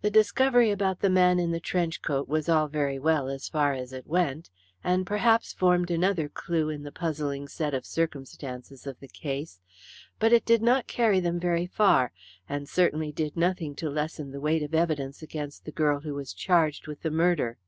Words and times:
The 0.00 0.10
discovery 0.10 0.70
about 0.70 1.00
the 1.00 1.10
man 1.10 1.38
in 1.38 1.50
the 1.50 1.60
trench 1.60 2.00
coat 2.00 2.26
was 2.28 2.48
all 2.48 2.66
very 2.66 2.98
well 2.98 3.28
as 3.28 3.46
far 3.46 3.74
as 3.74 3.92
it 3.92 4.06
went, 4.06 4.48
and 4.82 5.06
perhaps 5.06 5.52
formed 5.52 5.90
another 5.90 6.30
clue 6.30 6.70
in 6.70 6.82
the 6.82 6.90
puzzling 6.90 7.46
set 7.46 7.74
of 7.74 7.84
circumstances 7.84 8.86
of 8.86 8.98
the 9.00 9.06
case, 9.06 9.60
but 10.18 10.32
it 10.32 10.46
did 10.46 10.62
not 10.62 10.86
carry 10.86 11.20
them 11.20 11.38
very 11.38 11.66
far, 11.66 12.10
and 12.48 12.70
certainly 12.70 13.12
did 13.12 13.36
nothing 13.36 13.74
to 13.76 13.90
lessen 13.90 14.30
the 14.30 14.40
weight 14.40 14.62
of 14.62 14.74
evidence 14.74 15.20
against 15.20 15.66
the 15.66 15.72
girl 15.72 16.00
who 16.00 16.14
was 16.14 16.32
charged 16.32 16.86
with 16.86 17.02
the 17.02 17.10
murder. 17.10 17.58